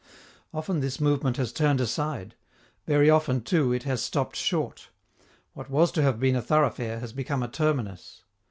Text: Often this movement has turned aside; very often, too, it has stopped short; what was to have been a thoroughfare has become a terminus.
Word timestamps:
Often 0.51 0.79
this 0.79 0.99
movement 0.99 1.37
has 1.37 1.53
turned 1.53 1.79
aside; 1.79 2.33
very 2.87 3.07
often, 3.07 3.41
too, 3.43 3.71
it 3.71 3.83
has 3.83 4.01
stopped 4.01 4.35
short; 4.35 4.89
what 5.53 5.69
was 5.69 5.91
to 5.91 6.01
have 6.01 6.19
been 6.19 6.35
a 6.35 6.41
thoroughfare 6.41 6.99
has 6.99 7.13
become 7.13 7.43
a 7.43 7.47
terminus. 7.47 8.23